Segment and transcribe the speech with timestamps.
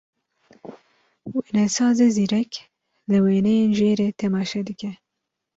[1.33, 2.51] Wênesazê zîrek,
[3.09, 4.91] li wêneyên jêrê temaşe bike.